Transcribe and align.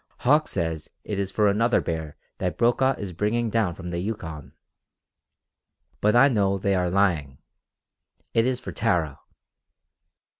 Hauck 0.21 0.47
says 0.47 0.89
it 1.03 1.19
is 1.19 1.29
for 1.31 1.47
another 1.47 1.79
bear 1.79 2.17
that 2.39 2.57
Brokaw 2.57 2.95
is 2.97 3.13
bringing 3.13 3.51
down 3.51 3.75
from 3.75 3.89
the 3.89 3.99
Yukon. 3.99 4.53
But 5.99 6.15
I 6.15 6.27
know 6.27 6.57
they 6.57 6.73
are 6.73 6.89
lying. 6.89 7.37
It 8.33 8.47
is 8.47 8.59
for 8.59 8.71
Tara." 8.71 9.19